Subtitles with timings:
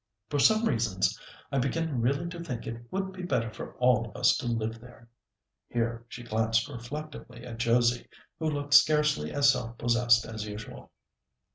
[0.31, 1.19] For some reasons
[1.51, 4.79] I begin really to think it would be better for all of us to live
[4.81, 5.07] there."
[5.69, 8.07] Here she glanced reflectively at Josie,
[8.39, 10.89] who looked scarcely as self possessed as usual.